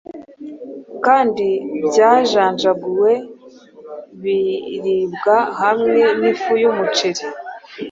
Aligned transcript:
kandi 1.05 1.47
byajanjaguwe 1.87 3.13
biribwa 4.21 5.37
hamwe 5.61 6.01
nifu 6.19 6.51
yumuceri 6.61 7.23